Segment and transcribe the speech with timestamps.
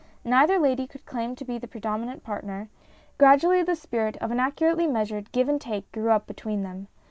[0.23, 2.69] Neither lady could claim to be the predominant partner;
[3.19, 6.87] gradually the spirit of an accurately measured give and take grew up between them.